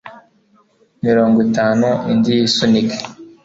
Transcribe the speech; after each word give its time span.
mirongwitanu 1.03 1.87
indi 2.11 2.31
yisunike 2.39 2.97